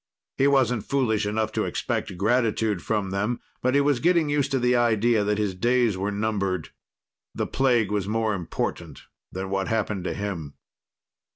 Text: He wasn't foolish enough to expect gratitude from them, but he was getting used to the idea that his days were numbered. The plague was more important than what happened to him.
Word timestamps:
He 0.39 0.47
wasn't 0.47 0.83
foolish 0.83 1.27
enough 1.27 1.51
to 1.51 1.65
expect 1.65 2.17
gratitude 2.17 2.81
from 2.81 3.11
them, 3.11 3.39
but 3.61 3.75
he 3.75 3.81
was 3.81 3.99
getting 3.99 4.29
used 4.31 4.49
to 4.49 4.57
the 4.57 4.75
idea 4.75 5.23
that 5.23 5.37
his 5.37 5.53
days 5.53 5.95
were 5.95 6.09
numbered. 6.09 6.69
The 7.35 7.45
plague 7.45 7.91
was 7.91 8.07
more 8.07 8.33
important 8.33 9.03
than 9.31 9.51
what 9.51 9.67
happened 9.67 10.03
to 10.05 10.15
him. 10.15 10.55